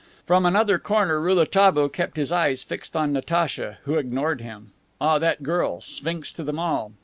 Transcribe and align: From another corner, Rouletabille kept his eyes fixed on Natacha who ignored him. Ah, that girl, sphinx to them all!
From 0.25 0.47
another 0.47 0.79
corner, 0.79 1.21
Rouletabille 1.21 1.89
kept 1.89 2.17
his 2.17 2.31
eyes 2.31 2.63
fixed 2.63 2.97
on 2.97 3.13
Natacha 3.13 3.77
who 3.83 3.99
ignored 3.99 4.41
him. 4.41 4.71
Ah, 4.99 5.19
that 5.19 5.43
girl, 5.43 5.79
sphinx 5.79 6.31
to 6.33 6.43
them 6.43 6.57
all! 6.57 6.93